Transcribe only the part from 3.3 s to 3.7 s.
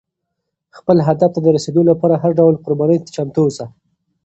اوسه.